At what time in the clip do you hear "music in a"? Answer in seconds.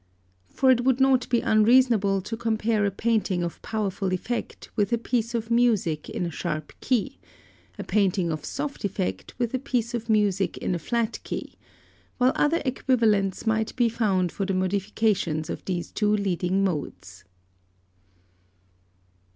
5.51-6.31, 10.09-10.79